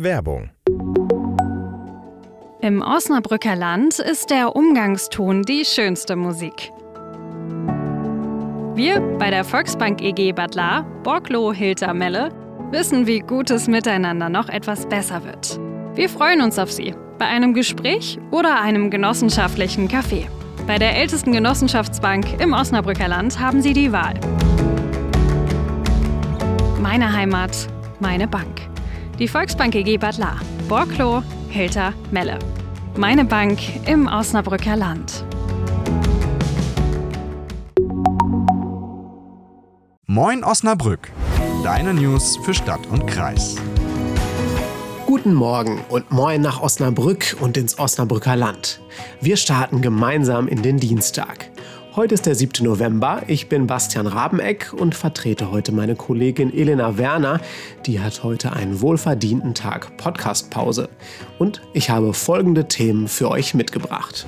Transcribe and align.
Werbung 0.00 0.50
Im 2.60 2.82
Osnabrücker 2.82 3.56
Land 3.56 3.98
ist 3.98 4.30
der 4.30 4.54
Umgangston 4.54 5.42
die 5.42 5.64
schönste 5.64 6.14
Musik. 6.14 6.70
Wir 8.76 9.00
bei 9.18 9.30
der 9.30 9.42
Volksbank 9.42 10.00
EG 10.00 10.30
Bad 10.30 10.54
La, 10.54 10.82
Borglo 11.02 11.52
Hilter 11.52 11.94
Melle, 11.94 12.28
wissen, 12.70 13.08
wie 13.08 13.18
gutes 13.18 13.66
Miteinander 13.66 14.28
noch 14.28 14.48
etwas 14.48 14.88
besser 14.88 15.24
wird. 15.24 15.58
Wir 15.96 16.08
freuen 16.08 16.42
uns 16.42 16.60
auf 16.60 16.70
Sie 16.70 16.94
bei 17.18 17.26
einem 17.26 17.52
Gespräch 17.52 18.20
oder 18.30 18.60
einem 18.60 18.92
genossenschaftlichen 18.92 19.88
Kaffee. 19.88 20.28
Bei 20.68 20.78
der 20.78 20.94
ältesten 20.96 21.32
Genossenschaftsbank 21.32 22.40
im 22.40 22.52
Osnabrücker 22.52 23.08
Land 23.08 23.40
haben 23.40 23.62
Sie 23.62 23.72
die 23.72 23.90
Wahl. 23.90 24.14
Meine 26.80 27.12
Heimat, 27.12 27.66
meine 27.98 28.28
Bank. 28.28 28.67
Die 29.18 29.26
Volksbank 29.26 29.74
EG 29.74 29.98
Bad 29.98 30.16
La, 30.16 30.36
Borklo, 30.68 31.24
Hilter, 31.48 31.92
Melle. 32.12 32.38
Meine 32.96 33.24
Bank 33.24 33.58
im 33.84 34.06
Osnabrücker 34.06 34.76
Land. 34.76 35.24
Moin 40.06 40.44
Osnabrück, 40.44 41.10
deine 41.64 41.94
News 41.94 42.38
für 42.44 42.54
Stadt 42.54 42.86
und 42.92 43.08
Kreis. 43.08 43.56
Guten 45.06 45.34
Morgen 45.34 45.80
und 45.88 46.12
moin 46.12 46.40
nach 46.40 46.62
Osnabrück 46.62 47.36
und 47.40 47.56
ins 47.56 47.76
Osnabrücker 47.76 48.36
Land. 48.36 48.80
Wir 49.20 49.36
starten 49.36 49.82
gemeinsam 49.82 50.46
in 50.46 50.62
den 50.62 50.76
Dienstag. 50.76 51.50
Heute 51.98 52.14
ist 52.14 52.26
der 52.26 52.36
7. 52.36 52.64
November. 52.64 53.24
Ich 53.26 53.48
bin 53.48 53.66
Bastian 53.66 54.06
Rabeneck 54.06 54.72
und 54.72 54.94
vertrete 54.94 55.50
heute 55.50 55.72
meine 55.72 55.96
Kollegin 55.96 56.56
Elena 56.56 56.96
Werner. 56.96 57.40
Die 57.86 57.98
hat 57.98 58.22
heute 58.22 58.52
einen 58.52 58.80
wohlverdienten 58.80 59.52
Tag 59.52 59.96
Podcastpause. 59.96 60.90
Und 61.40 61.60
ich 61.72 61.90
habe 61.90 62.14
folgende 62.14 62.68
Themen 62.68 63.08
für 63.08 63.28
euch 63.28 63.52
mitgebracht. 63.52 64.26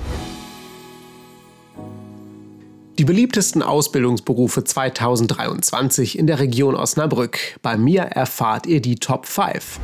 Die 2.99 3.05
beliebtesten 3.05 3.63
Ausbildungsberufe 3.63 4.65
2023 4.65 6.19
in 6.19 6.27
der 6.27 6.39
Region 6.39 6.75
Osnabrück. 6.75 7.57
Bei 7.61 7.77
mir 7.77 8.01
erfahrt 8.01 8.65
ihr 8.65 8.81
die 8.81 8.97
Top 8.97 9.25
5. 9.25 9.79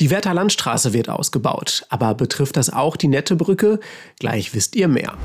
Die 0.00 0.10
Werther 0.10 0.34
Landstraße 0.34 0.92
wird 0.92 1.08
ausgebaut, 1.08 1.86
aber 1.88 2.14
betrifft 2.14 2.56
das 2.56 2.72
auch 2.72 2.96
die 2.96 3.06
Nette 3.06 3.36
Brücke? 3.36 3.78
Gleich 4.18 4.54
wisst 4.54 4.74
ihr 4.74 4.88
mehr. 4.88 5.16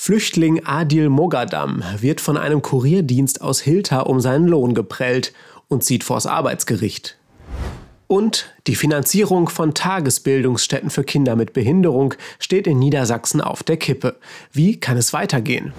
Flüchtling 0.00 0.64
Adil 0.64 1.08
Mogadam 1.08 1.82
wird 1.98 2.20
von 2.20 2.36
einem 2.36 2.62
Kurierdienst 2.62 3.42
aus 3.42 3.60
Hilta 3.60 4.02
um 4.02 4.20
seinen 4.20 4.46
Lohn 4.46 4.72
geprellt 4.72 5.32
und 5.66 5.82
zieht 5.82 6.04
vors 6.04 6.24
Arbeitsgericht. 6.24 7.18
Und 8.06 8.54
die 8.68 8.76
Finanzierung 8.76 9.48
von 9.48 9.74
Tagesbildungsstätten 9.74 10.90
für 10.90 11.02
Kinder 11.02 11.34
mit 11.34 11.52
Behinderung 11.52 12.14
steht 12.38 12.68
in 12.68 12.78
Niedersachsen 12.78 13.40
auf 13.40 13.64
der 13.64 13.76
Kippe. 13.76 14.16
Wie 14.52 14.78
kann 14.78 14.96
es 14.96 15.12
weitergehen? 15.12 15.72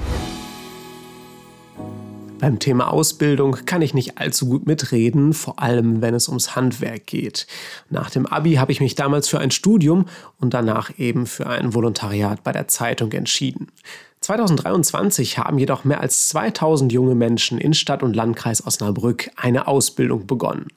Beim 2.40 2.58
Thema 2.58 2.92
Ausbildung 2.94 3.58
kann 3.66 3.82
ich 3.82 3.94
nicht 3.94 4.18
allzu 4.18 4.48
gut 4.48 4.66
mitreden, 4.66 5.34
vor 5.34 5.62
allem 5.62 6.02
wenn 6.02 6.14
es 6.14 6.30
ums 6.30 6.56
Handwerk 6.56 7.06
geht. 7.06 7.48
Nach 7.90 8.10
dem 8.10 8.26
Abi 8.26 8.54
habe 8.54 8.72
ich 8.72 8.80
mich 8.80 8.96
damals 8.96 9.28
für 9.28 9.40
ein 9.40 9.52
Studium 9.52 10.06
und 10.40 10.54
danach 10.54 10.98
eben 10.98 11.26
für 11.26 11.48
ein 11.48 11.74
Volontariat 11.74 12.42
bei 12.46 12.54
der 12.54 12.70
Zeitung 12.70 13.12
entschieden. 13.12 13.68
2023 14.22 15.38
haben 15.38 15.60
jedoch 15.60 15.84
mehr 15.84 16.00
als 16.00 16.30
2000 16.30 16.94
junge 16.94 17.16
Menschen 17.16 17.58
in 17.58 17.74
Stadt 17.74 18.04
und 18.04 18.16
Landkreis 18.16 18.66
Osnabrück 18.66 19.30
eine 19.36 19.68
Ausbildung 19.68 20.26
begonnen. 20.26 20.68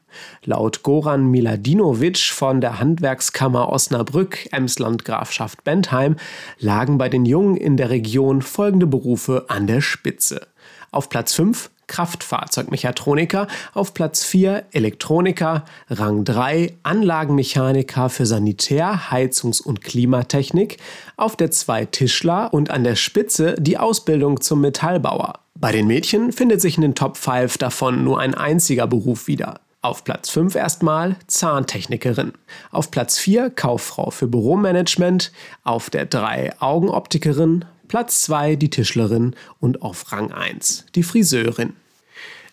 Laut 0.45 0.83
Goran 0.83 1.31
Miladinovic 1.31 2.19
von 2.19 2.61
der 2.61 2.81
Handwerkskammer 2.81 3.69
Osnabrück, 3.69 4.49
Emsland 4.53 5.05
Grafschaft 5.05 5.63
Bentheim, 5.63 6.17
lagen 6.59 6.99
bei 6.99 7.09
den 7.09 7.25
Jungen 7.25 7.57
in 7.57 7.77
der 7.77 7.91
Region 7.91 8.43
folgende 8.43 8.87
Berufe 8.87 9.47
an 9.49 9.69
der 9.69 9.81
Spitze. 9.81 10.49
Auf 10.93 11.09
Platz 11.09 11.35
5 11.35 11.71
Kraftfahrzeugmechatroniker, 11.89 13.49
auf 13.75 13.93
Platz 13.93 14.25
4 14.25 14.65
Elektroniker, 14.73 15.65
Rang 15.91 16.25
3 16.25 16.75
Anlagenmechaniker 16.85 18.09
für 18.09 18.25
Sanitär, 18.25 19.11
Heizungs- 19.11 19.61
und 19.61 19.83
Klimatechnik, 19.83 20.79
auf 21.17 21.37
der 21.37 21.51
2 21.51 21.87
Tischler 21.87 22.55
und 22.55 22.71
an 22.71 22.85
der 22.85 22.95
Spitze 22.95 23.57
die 23.59 23.77
Ausbildung 23.77 24.41
zum 24.41 24.63
Metallbauer. 24.63 25.41
Bei 25.55 25.71
den 25.71 25.87
Mädchen 25.87 26.33
findet 26.33 26.61
sich 26.61 26.77
in 26.77 26.83
den 26.83 26.95
Top 26.95 27.17
5 27.17 27.59
davon 27.59 28.05
nur 28.05 28.21
ein 28.21 28.35
einziger 28.35 28.87
Beruf 28.87 29.27
wieder. 29.27 29.61
Auf 29.83 30.05
Platz 30.05 30.31
5 30.31 30.55
erstmal 30.55 31.17
Zahntechnikerin. 31.27 32.33
Auf 32.71 32.91
Platz 32.91 33.19
4 33.19 33.51
Kauffrau 33.51 34.11
für 34.11 34.29
Büromanagement. 34.29 35.33
Auf 35.65 35.91
der 35.91 36.07
3 36.07 36.61
Augenoptikerin. 36.61 37.65
Platz 37.93 38.23
2 38.23 38.57
die 38.57 38.71
Tischlerin 38.71 39.37
und 39.61 39.83
auf 39.83 40.11
Rang 40.13 40.33
1 40.33 40.87
die 40.95 41.03
Friseurin. 41.03 41.75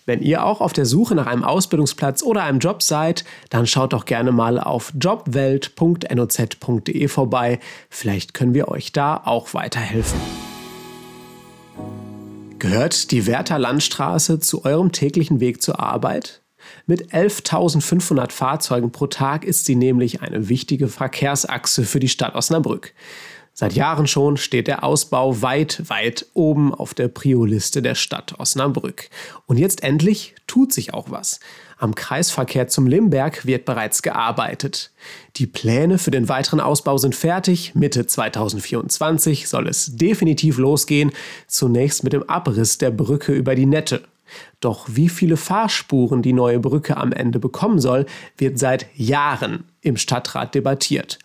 Wenn 0.05 0.21
ihr 0.21 0.43
auch 0.43 0.59
auf 0.59 0.73
der 0.73 0.85
Suche 0.85 1.15
nach 1.15 1.27
einem 1.27 1.45
Ausbildungsplatz 1.45 2.23
oder 2.23 2.43
einem 2.43 2.59
Job 2.59 2.83
seid, 2.83 3.23
dann 3.49 3.65
schaut 3.65 3.93
doch 3.93 4.03
gerne 4.03 4.33
mal 4.33 4.59
auf 4.59 4.91
jobwelt.noz.de 5.01 7.07
vorbei. 7.07 7.61
Vielleicht 7.89 8.33
können 8.33 8.53
wir 8.53 8.67
euch 8.67 8.91
da 8.91 9.15
auch 9.15 9.53
weiterhelfen. 9.53 10.19
Gehört 12.59 13.11
die 13.11 13.25
Werther 13.25 13.59
Landstraße 13.59 14.41
zu 14.41 14.65
eurem 14.65 14.91
täglichen 14.91 15.39
Weg 15.39 15.61
zur 15.61 15.79
Arbeit? 15.79 16.41
Mit 16.85 17.13
11.500 17.13 18.33
Fahrzeugen 18.33 18.91
pro 18.91 19.07
Tag 19.07 19.45
ist 19.45 19.63
sie 19.63 19.75
nämlich 19.75 20.21
eine 20.21 20.49
wichtige 20.49 20.89
Verkehrsachse 20.89 21.85
für 21.85 22.01
die 22.01 22.09
Stadt 22.09 22.35
Osnabrück. 22.35 22.93
Seit 23.59 23.73
Jahren 23.73 24.07
schon 24.07 24.37
steht 24.37 24.67
der 24.67 24.85
Ausbau 24.85 25.41
weit, 25.41 25.83
weit 25.89 26.27
oben 26.33 26.73
auf 26.73 26.93
der 26.93 27.09
Prio-Liste 27.09 27.81
der 27.81 27.93
Stadt 27.93 28.39
Osnabrück. 28.39 29.09
Und 29.47 29.57
jetzt 29.57 29.83
endlich 29.83 30.33
tut 30.47 30.71
sich 30.71 30.93
auch 30.93 31.11
was. 31.11 31.41
Am 31.77 31.93
Kreisverkehr 31.93 32.69
zum 32.69 32.87
Limberg 32.87 33.45
wird 33.45 33.65
bereits 33.65 34.01
gearbeitet. 34.01 34.91
Die 35.35 35.45
Pläne 35.45 35.97
für 35.97 36.09
den 36.09 36.29
weiteren 36.29 36.61
Ausbau 36.61 36.97
sind 36.97 37.15
fertig. 37.15 37.75
Mitte 37.75 38.07
2024 38.07 39.49
soll 39.49 39.67
es 39.67 39.93
definitiv 39.93 40.57
losgehen. 40.57 41.11
Zunächst 41.47 42.05
mit 42.05 42.13
dem 42.13 42.23
Abriss 42.29 42.77
der 42.77 42.91
Brücke 42.91 43.33
über 43.33 43.55
die 43.55 43.65
Nette. 43.65 44.03
Doch 44.61 44.85
wie 44.87 45.09
viele 45.09 45.35
Fahrspuren 45.35 46.21
die 46.21 46.31
neue 46.31 46.61
Brücke 46.61 46.95
am 46.95 47.11
Ende 47.11 47.39
bekommen 47.39 47.79
soll, 47.79 48.05
wird 48.37 48.57
seit 48.57 48.85
Jahren 48.95 49.65
im 49.81 49.97
Stadtrat 49.97 50.55
debattiert. 50.55 51.19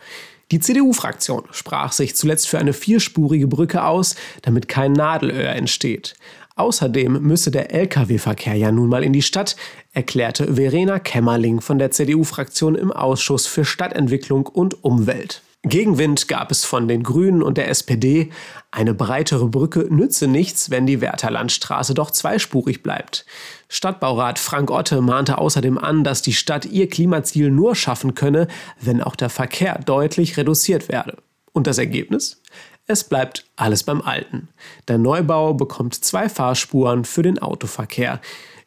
Die 0.54 0.60
CDU-Fraktion 0.60 1.42
sprach 1.50 1.90
sich 1.90 2.14
zuletzt 2.14 2.46
für 2.46 2.60
eine 2.60 2.72
vierspurige 2.72 3.48
Brücke 3.48 3.82
aus, 3.82 4.14
damit 4.42 4.68
kein 4.68 4.92
Nadelöhr 4.92 5.48
entsteht. 5.48 6.14
Außerdem 6.54 7.20
müsse 7.22 7.50
der 7.50 7.74
Lkw-Verkehr 7.74 8.54
ja 8.54 8.70
nun 8.70 8.88
mal 8.88 9.02
in 9.02 9.12
die 9.12 9.22
Stadt, 9.22 9.56
erklärte 9.94 10.54
Verena 10.54 11.00
Kämmerling 11.00 11.60
von 11.60 11.80
der 11.80 11.90
CDU-Fraktion 11.90 12.76
im 12.76 12.92
Ausschuss 12.92 13.48
für 13.48 13.64
Stadtentwicklung 13.64 14.46
und 14.46 14.84
Umwelt. 14.84 15.42
Gegenwind 15.66 16.28
gab 16.28 16.50
es 16.50 16.66
von 16.66 16.88
den 16.88 17.02
Grünen 17.02 17.42
und 17.42 17.56
der 17.56 17.70
SPD. 17.70 18.30
Eine 18.70 18.92
breitere 18.92 19.48
Brücke 19.48 19.86
nütze 19.88 20.28
nichts, 20.28 20.68
wenn 20.68 20.86
die 20.86 21.00
Wertherlandstraße 21.00 21.94
doch 21.94 22.10
zweispurig 22.10 22.82
bleibt. 22.82 23.24
Stadtbaurat 23.68 24.38
Frank 24.38 24.70
Otte 24.70 25.00
mahnte 25.00 25.38
außerdem 25.38 25.78
an, 25.78 26.04
dass 26.04 26.20
die 26.20 26.34
Stadt 26.34 26.66
ihr 26.66 26.88
Klimaziel 26.90 27.50
nur 27.50 27.74
schaffen 27.74 28.14
könne, 28.14 28.46
wenn 28.78 29.02
auch 29.02 29.16
der 29.16 29.30
Verkehr 29.30 29.80
deutlich 29.86 30.36
reduziert 30.36 30.90
werde. 30.90 31.16
Und 31.52 31.66
das 31.66 31.78
Ergebnis? 31.78 32.42
Es 32.86 33.04
bleibt 33.04 33.46
alles 33.56 33.84
beim 33.84 34.02
Alten. 34.02 34.48
Der 34.88 34.98
Neubau 34.98 35.54
bekommt 35.54 35.94
zwei 35.94 36.28
Fahrspuren 36.28 37.06
für 37.06 37.22
den 37.22 37.38
Autoverkehr. 37.38 38.20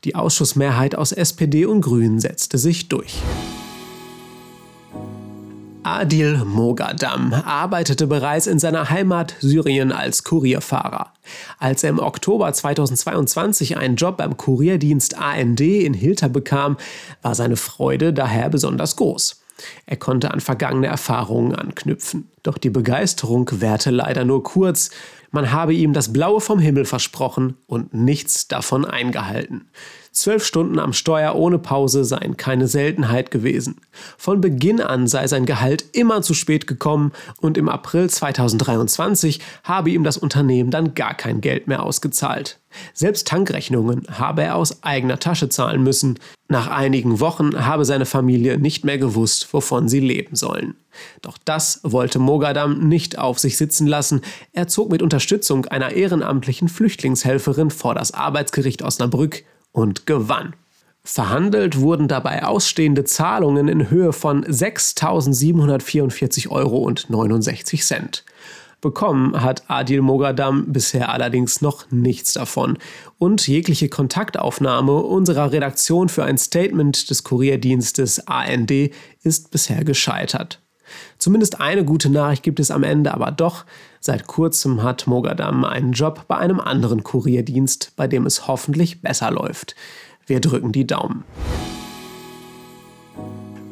Die 0.04 0.16
Ausschussmehrheit 0.16 0.96
aus 0.96 1.12
SPD 1.12 1.66
und 1.66 1.82
Grünen 1.82 2.20
setzte 2.20 2.58
sich 2.58 2.90
durch. 2.90 3.22
Adil 5.88 6.44
Mogadam 6.44 7.32
arbeitete 7.34 8.08
bereits 8.08 8.46
in 8.46 8.60
seiner 8.60 8.90
Heimat 8.90 9.36
Syrien 9.40 9.94
als 9.94 10.26
Kurierfahrer. 10.26 11.14
Als 11.60 11.82
er 11.82 11.92
im 11.92 12.00
Oktober 12.00 12.52
2022 12.52 13.78
einen 13.78 13.96
Job 13.96 14.18
beim 14.18 14.36
Kurierdienst 14.36 15.18
AND 15.18 15.62
in 15.62 15.94
Hilter 15.94 16.28
bekam, 16.28 16.76
war 17.22 17.36
seine 17.36 17.56
Freude 17.56 18.12
daher 18.12 18.50
besonders 18.50 18.98
groß. 18.98 19.42
Er 19.86 19.96
konnte 19.96 20.32
an 20.32 20.42
vergangene 20.42 20.88
Erfahrungen 20.88 21.56
anknüpfen. 21.56 22.30
Doch 22.44 22.58
die 22.58 22.70
Begeisterung 22.70 23.50
währte 23.54 23.90
leider 23.90 24.26
nur 24.26 24.44
kurz. 24.44 24.90
Man 25.32 25.54
habe 25.54 25.74
ihm 25.74 25.94
das 25.94 26.12
Blaue 26.12 26.42
vom 26.42 26.60
Himmel 26.60 26.84
versprochen 26.84 27.56
und 27.66 27.94
nichts 27.94 28.50
davon 28.50 28.84
eingehalten. 28.84 29.70
Zwölf 30.18 30.44
Stunden 30.44 30.80
am 30.80 30.94
Steuer 30.94 31.36
ohne 31.36 31.60
Pause 31.60 32.04
seien 32.04 32.38
keine 32.38 32.68
Seltenheit 32.68 33.30
gewesen. 33.30 33.76
Von 34.18 34.42
Beginn 34.42 34.82
an 34.82 35.06
sei 35.06 35.28
sein 35.28 35.46
Gehalt 35.46 35.86
immer 35.92 36.24
zu 36.24 36.34
spät 36.34 36.66
gekommen 36.66 37.12
und 37.40 37.56
im 37.56 37.70
April 37.70 38.10
2023 38.10 39.40
habe 39.64 39.92
ihm 39.92 40.04
das 40.04 40.18
Unternehmen 40.18 40.72
dann 40.72 40.96
gar 40.96 41.14
kein 41.14 41.40
Geld 41.40 41.68
mehr 41.68 41.84
ausgezahlt. 41.84 42.60
Selbst 42.96 43.28
Tankrechnungen 43.28 44.08
habe 44.10 44.42
er 44.42 44.56
aus 44.56 44.82
eigener 44.82 45.20
Tasche 45.20 45.50
zahlen 45.50 45.84
müssen. 45.84 46.18
Nach 46.48 46.66
einigen 46.66 47.20
Wochen 47.20 47.68
habe 47.68 47.86
seine 47.86 48.08
Familie 48.08 48.58
nicht 48.58 48.84
mehr 48.84 48.98
gewusst, 48.98 49.54
wovon 49.54 49.88
sie 49.88 50.00
leben 50.00 50.36
sollen. 50.36 50.74
Doch 51.22 51.38
das 51.46 51.80
wollte 51.84 52.18
Mogadam 52.18 52.88
nicht 52.88 53.20
auf 53.20 53.38
sich 53.38 53.56
sitzen 53.56 53.86
lassen. 53.86 54.22
Er 54.52 54.68
zog 54.68 54.90
mit 54.90 55.04
Unterstützung 55.04 55.68
einer 55.68 55.92
ehrenamtlichen 55.92 56.70
Flüchtlingshelferin 56.70 57.70
vor 57.70 57.94
das 57.94 58.16
Arbeitsgericht 58.16 58.82
Osnabrück 58.82 59.44
und 59.78 60.06
gewann. 60.08 60.56
Verhandelt 61.04 61.80
wurden 61.80 62.08
dabei 62.08 62.44
ausstehende 62.44 63.04
Zahlungen 63.04 63.68
in 63.68 63.92
Höhe 63.92 64.12
von 64.12 64.44
6.744,69 64.44 66.50
Euro. 66.50 66.92
Bekommen 68.82 69.42
hat 69.42 69.70
Adil 69.70 70.02
Mogadam 70.02 70.74
bisher 70.74 71.10
allerdings 71.10 71.62
noch 71.62 71.92
nichts 71.92 72.34
davon. 72.34 72.80
Und 73.20 73.48
jegliche 73.48 73.88
Kontaktaufnahme 73.88 74.94
unserer 74.94 75.52
Redaktion 75.52 76.10
für 76.10 76.24
ein 76.24 76.40
Statement 76.40 77.10
des 77.10 77.24
Kurierdienstes 77.24 78.28
AND 78.28 78.72
ist 79.22 79.52
bisher 79.52 79.84
gescheitert. 79.84 80.60
Zumindest 81.18 81.60
eine 81.60 81.86
gute 81.86 82.10
Nachricht 82.10 82.44
gibt 82.44 82.60
es 82.60 82.72
am 82.72 82.84
Ende 82.84 83.14
aber 83.14 83.32
doch. 83.32 83.66
Seit 84.00 84.28
kurzem 84.28 84.84
hat 84.84 85.08
Mogadam 85.08 85.66
einen 85.66 85.92
Job 85.92 86.26
bei 86.28 86.38
einem 86.38 86.60
anderen 86.60 87.04
Kurierdienst, 87.04 87.94
bei 87.96 88.08
dem 88.08 88.26
es 88.26 88.48
hoffentlich 88.48 89.02
besser 89.02 89.32
läuft. 89.32 89.76
Wir 90.26 90.40
drücken 90.40 90.72
die 90.72 90.88
Daumen. 90.88 91.24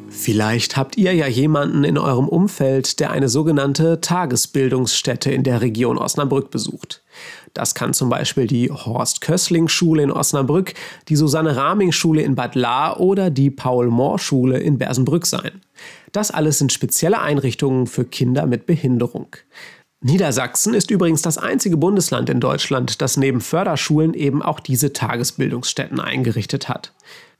Vielleicht 0.08 0.76
habt 0.76 0.96
ihr 0.96 1.12
ja 1.12 1.26
jemanden 1.26 1.84
in 1.84 1.98
eurem 1.98 2.26
Umfeld, 2.28 3.00
der 3.00 3.10
eine 3.10 3.28
sogenannte 3.28 4.00
Tagesbildungsstätte 4.00 5.30
in 5.30 5.42
der 5.42 5.60
Region 5.60 5.98
Osnabrück 5.98 6.50
besucht. 6.50 7.02
Das 7.56 7.74
kann 7.74 7.94
zum 7.94 8.10
Beispiel 8.10 8.46
die 8.46 8.70
Horst-Kössling-Schule 8.70 10.02
in 10.02 10.10
Osnabrück, 10.10 10.74
die 11.08 11.16
Susanne-Raming-Schule 11.16 12.20
in 12.20 12.34
Bad 12.34 12.54
Lahr 12.54 13.00
oder 13.00 13.30
die 13.30 13.50
Paul-Mohr-Schule 13.50 14.58
in 14.58 14.76
Bersenbrück 14.76 15.24
sein. 15.24 15.62
Das 16.12 16.30
alles 16.30 16.58
sind 16.58 16.74
spezielle 16.74 17.18
Einrichtungen 17.18 17.86
für 17.86 18.04
Kinder 18.04 18.44
mit 18.44 18.66
Behinderung. 18.66 19.28
Niedersachsen 20.02 20.74
ist 20.74 20.90
übrigens 20.90 21.22
das 21.22 21.38
einzige 21.38 21.78
Bundesland 21.78 22.28
in 22.28 22.40
Deutschland, 22.40 23.00
das 23.00 23.16
neben 23.16 23.40
Förderschulen 23.40 24.12
eben 24.12 24.42
auch 24.42 24.60
diese 24.60 24.92
Tagesbildungsstätten 24.92 25.98
eingerichtet 25.98 26.68
hat. 26.68 26.92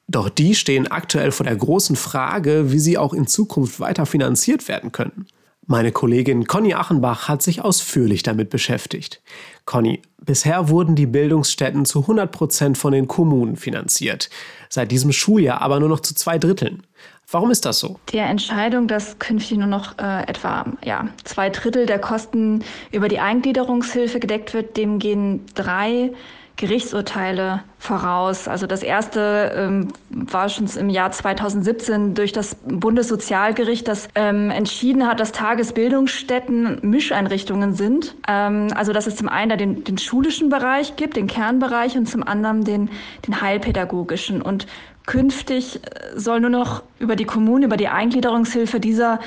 Doch 0.08 0.30
die 0.30 0.54
stehen 0.54 0.86
aktuell 0.86 1.30
vor 1.30 1.44
der 1.44 1.56
großen 1.56 1.96
Frage, 1.96 2.72
wie 2.72 2.78
sie 2.78 2.96
auch 2.96 3.12
in 3.12 3.26
Zukunft 3.26 3.80
weiter 3.80 4.06
finanziert 4.06 4.66
werden 4.66 4.92
können. 4.92 5.26
Meine 5.68 5.90
Kollegin 5.90 6.46
Conny 6.46 6.74
Achenbach 6.74 7.26
hat 7.26 7.42
sich 7.42 7.60
ausführlich 7.60 8.22
damit 8.22 8.50
beschäftigt. 8.50 9.20
Conny, 9.64 10.00
bisher 10.24 10.68
wurden 10.68 10.94
die 10.94 11.06
Bildungsstätten 11.06 11.84
zu 11.84 12.02
100 12.02 12.30
Prozent 12.30 12.78
von 12.78 12.92
den 12.92 13.08
Kommunen 13.08 13.56
finanziert, 13.56 14.30
seit 14.68 14.92
diesem 14.92 15.10
Schuljahr 15.10 15.62
aber 15.62 15.80
nur 15.80 15.88
noch 15.88 15.98
zu 15.98 16.14
zwei 16.14 16.38
Dritteln. 16.38 16.84
Warum 17.28 17.50
ist 17.50 17.64
das 17.64 17.80
so? 17.80 17.98
Die 18.12 18.18
Entscheidung, 18.18 18.86
dass 18.86 19.18
künftig 19.18 19.58
nur 19.58 19.66
noch 19.66 19.98
äh, 19.98 20.28
etwa 20.28 20.66
ja, 20.84 21.08
zwei 21.24 21.50
Drittel 21.50 21.86
der 21.86 21.98
Kosten 21.98 22.62
über 22.92 23.08
die 23.08 23.18
Eingliederungshilfe 23.18 24.20
gedeckt 24.20 24.54
wird, 24.54 24.76
dem 24.76 25.00
gehen 25.00 25.44
drei 25.56 26.12
Gerichtsurteile 26.56 27.62
voraus. 27.78 28.48
Also 28.48 28.66
das 28.66 28.82
erste 28.82 29.52
ähm, 29.54 29.88
war 30.08 30.48
schon 30.48 30.66
im 30.78 30.88
Jahr 30.88 31.12
2017 31.12 32.14
durch 32.14 32.32
das 32.32 32.54
Bundessozialgericht, 32.64 33.86
das 33.86 34.08
ähm, 34.14 34.50
entschieden 34.50 35.06
hat, 35.06 35.20
dass 35.20 35.32
Tagesbildungsstätten 35.32 36.78
Mischeinrichtungen 36.80 37.74
sind. 37.74 38.14
Ähm, 38.26 38.68
also 38.74 38.94
dass 38.94 39.06
es 39.06 39.16
zum 39.16 39.28
einen 39.28 39.58
den, 39.58 39.84
den 39.84 39.98
schulischen 39.98 40.48
Bereich 40.48 40.96
gibt, 40.96 41.16
den 41.16 41.26
Kernbereich 41.26 41.96
und 41.96 42.06
zum 42.06 42.26
anderen 42.26 42.64
den, 42.64 42.88
den 43.26 43.42
heilpädagogischen. 43.42 44.40
Und 44.40 44.66
künftig 45.04 45.76
äh, 45.76 46.18
soll 46.18 46.40
nur 46.40 46.50
noch 46.50 46.82
über 46.98 47.16
die 47.16 47.26
Kommune, 47.26 47.66
über 47.66 47.76
die 47.76 47.88
Eingliederungshilfe 47.88 48.80
dieser 48.80 49.20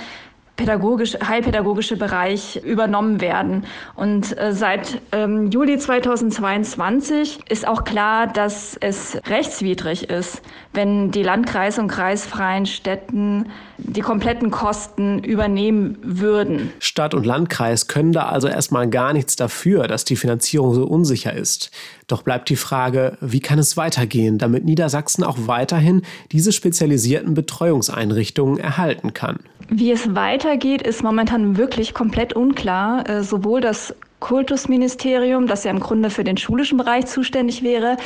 pädagogisch, 0.60 1.18
heilpädagogische 1.26 1.96
Bereich 1.96 2.58
übernommen 2.58 3.22
werden. 3.22 3.64
Und 3.96 4.38
äh, 4.38 4.52
seit 4.54 5.02
ähm, 5.14 5.50
Juli 5.52 5.78
2022 5.78 7.40
ist 7.48 7.66
auch 7.66 7.86
klar, 7.86 8.28
dass 8.28 8.76
es 8.82 9.18
rechtswidrig 9.30 10.10
ist, 10.10 10.42
wenn 10.74 11.12
die 11.12 11.24
Landkreis- 11.24 11.80
und 11.80 11.88
kreisfreien 11.88 12.66
Städten 12.66 13.46
die 13.78 14.02
kompletten 14.02 14.52
Kosten 14.52 15.20
übernehmen 15.20 15.98
würden. 16.02 16.74
Stadt 16.80 17.14
und 17.14 17.26
Landkreis 17.26 17.88
können 17.88 18.12
da 18.12 18.28
also 18.28 18.50
erstmal 18.50 18.90
gar 18.90 19.14
nichts 19.14 19.38
dafür, 19.38 19.88
dass 19.88 20.04
die 20.04 20.18
Finanzierung 20.18 20.74
so 20.74 20.86
unsicher 20.86 21.34
ist. 21.34 21.72
Doch 22.08 22.24
bleibt 22.24 22.50
die 22.50 22.58
Frage, 22.58 23.18
wie 23.22 23.40
kann 23.40 23.60
es 23.60 23.78
weitergehen, 23.78 24.38
damit 24.38 24.66
Niedersachsen 24.66 25.24
auch 25.24 25.38
weiterhin 25.42 26.02
diese 26.32 26.52
spezialisierten 26.52 27.34
Betreuungseinrichtungen 27.34 28.60
erhalten 28.60 29.14
kann? 29.14 29.40
Wie 29.70 29.92
es 29.92 30.16
weitergeht, 30.50 30.82
ist 30.82 31.04
momentan 31.04 31.58
wirklich 31.58 31.94
komplett 31.94 32.34
unklar. 32.34 33.08
Äh, 33.08 33.24
sowohl 33.24 33.62
das 33.62 33.94
Kultusministerium, 34.20 35.46
das 35.48 35.64
ja 35.64 35.72
im 35.72 35.80
Grunde 35.80 36.10
für 36.10 36.24
den 36.24 36.38
schulischen 36.38 36.78
Bereich 36.78 37.06
zuständig 37.06 37.62
wäre, 37.64 37.98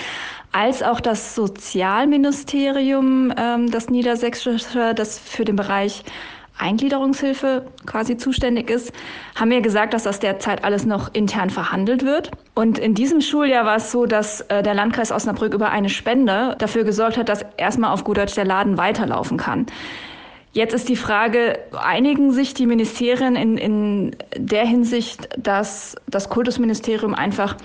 als 0.51 0.83
auch 0.83 0.99
das 0.99 1.35
Sozialministerium, 1.35 3.33
ähm, 3.37 3.71
das 3.71 3.89
Niedersächsische, 3.89 4.93
das 4.93 5.19
für 5.19 5.45
den 5.45 5.55
Bereich 5.55 6.03
Eingliederungshilfe 6.59 7.65
quasi 7.85 8.17
zuständig 8.17 8.69
ist, 8.69 8.91
haben 9.35 9.49
mir 9.49 9.61
gesagt, 9.61 9.93
dass 9.93 10.03
das 10.03 10.19
derzeit 10.19 10.65
alles 10.65 10.85
noch 10.85 11.11
intern 11.13 11.49
verhandelt 11.49 12.03
wird. 12.05 12.29
Und 12.55 12.77
in 12.77 12.93
diesem 12.93 13.21
Schuljahr 13.21 13.65
war 13.65 13.77
es 13.77 13.91
so, 13.91 14.05
dass 14.05 14.41
äh, 14.41 14.61
der 14.61 14.73
Landkreis 14.73 15.11
Osnabrück 15.11 15.53
über 15.53 15.71
eine 15.71 15.89
Spende 15.89 16.55
dafür 16.59 16.83
gesorgt 16.83 17.17
hat, 17.17 17.29
dass 17.29 17.45
erstmal 17.57 17.91
auf 17.91 18.03
gut 18.03 18.17
Deutsch 18.17 18.35
der 18.35 18.45
Laden 18.45 18.77
weiterlaufen 18.77 19.37
kann. 19.37 19.65
Jetzt 20.53 20.75
ist 20.75 20.87
die 20.87 20.95
Frage, 20.95 21.57
einigen 21.71 22.31
sich 22.31 22.53
die 22.53 22.67
Ministerien 22.67 23.35
in, 23.35 23.57
in 23.57 24.15
der 24.37 24.65
Hinsicht, 24.65 25.27
dass 25.35 25.95
das 26.07 26.29
Kultusministerium 26.29 27.15
einfach 27.15 27.57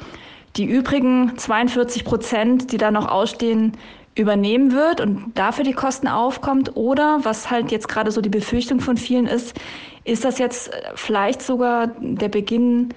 die 0.56 0.64
übrigen 0.64 1.36
42 1.36 2.06
Prozent, 2.06 2.72
die 2.72 2.78
da 2.78 2.90
noch 2.90 3.06
ausstehen, 3.06 3.76
übernehmen 4.14 4.72
wird 4.72 5.02
und 5.02 5.32
dafür 5.34 5.64
die 5.64 5.74
Kosten 5.74 6.08
aufkommt? 6.08 6.76
Oder, 6.76 7.20
was 7.24 7.50
halt 7.50 7.70
jetzt 7.70 7.88
gerade 7.88 8.10
so 8.10 8.22
die 8.22 8.30
Befürchtung 8.30 8.80
von 8.80 8.96
vielen 8.96 9.26
ist, 9.26 9.54
ist 10.04 10.24
das 10.24 10.38
jetzt 10.38 10.70
vielleicht 10.94 11.42
sogar 11.42 11.88
der 12.00 12.30
Beginn 12.30 12.88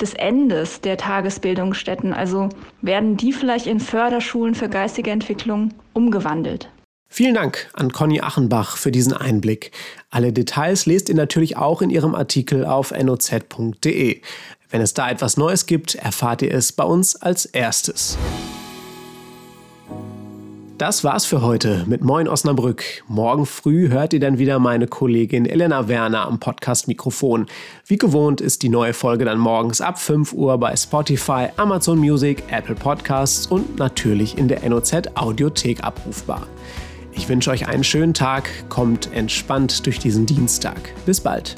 des 0.00 0.14
Endes 0.14 0.80
der 0.80 0.96
Tagesbildungsstätten? 0.96 2.14
Also 2.14 2.48
werden 2.80 3.18
die 3.18 3.34
vielleicht 3.34 3.66
in 3.66 3.78
Förderschulen 3.78 4.54
für 4.54 4.70
geistige 4.70 5.10
Entwicklung 5.10 5.74
umgewandelt? 5.92 6.70
Vielen 7.16 7.34
Dank 7.34 7.68
an 7.74 7.92
Conny 7.92 8.20
Achenbach 8.20 8.76
für 8.76 8.90
diesen 8.90 9.12
Einblick. 9.12 9.70
Alle 10.10 10.32
Details 10.32 10.84
lest 10.84 11.08
ihr 11.08 11.14
natürlich 11.14 11.56
auch 11.56 11.80
in 11.80 11.88
ihrem 11.88 12.12
Artikel 12.12 12.64
auf 12.64 12.90
noz.de. 12.90 14.20
Wenn 14.68 14.80
es 14.80 14.94
da 14.94 15.08
etwas 15.08 15.36
Neues 15.36 15.66
gibt, 15.66 15.94
erfahrt 15.94 16.42
ihr 16.42 16.52
es 16.52 16.72
bei 16.72 16.82
uns 16.82 17.14
als 17.14 17.44
erstes. 17.44 18.18
Das 20.76 21.04
war's 21.04 21.24
für 21.24 21.40
heute 21.40 21.84
mit 21.86 22.02
Moin 22.02 22.26
Osnabrück. 22.26 22.82
Morgen 23.06 23.46
früh 23.46 23.90
hört 23.90 24.12
ihr 24.12 24.18
dann 24.18 24.38
wieder 24.38 24.58
meine 24.58 24.88
Kollegin 24.88 25.46
Elena 25.46 25.86
Werner 25.86 26.26
am 26.26 26.40
Podcast-Mikrofon. 26.40 27.46
Wie 27.86 27.96
gewohnt 27.96 28.40
ist 28.40 28.64
die 28.64 28.68
neue 28.68 28.92
Folge 28.92 29.24
dann 29.24 29.38
morgens 29.38 29.80
ab 29.80 30.00
5 30.00 30.32
Uhr 30.32 30.58
bei 30.58 30.74
Spotify, 30.74 31.46
Amazon 31.58 32.00
Music, 32.00 32.42
Apple 32.50 32.74
Podcasts 32.74 33.46
und 33.46 33.78
natürlich 33.78 34.36
in 34.36 34.48
der 34.48 34.68
NOZ 34.68 34.94
Audiothek 35.14 35.84
abrufbar. 35.84 36.48
Ich 37.16 37.28
wünsche 37.28 37.50
euch 37.50 37.68
einen 37.68 37.84
schönen 37.84 38.14
Tag, 38.14 38.48
kommt 38.68 39.12
entspannt 39.12 39.86
durch 39.86 39.98
diesen 39.98 40.26
Dienstag. 40.26 40.78
Bis 41.06 41.20
bald. 41.20 41.54